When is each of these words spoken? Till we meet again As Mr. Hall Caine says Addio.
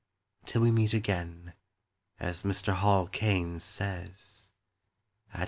Till 0.47 0.61
we 0.63 0.71
meet 0.71 0.95
again 0.95 1.53
As 2.19 2.41
Mr. 2.41 2.73
Hall 2.73 3.05
Caine 3.07 3.59
says 3.59 4.49
Addio. 5.31 5.39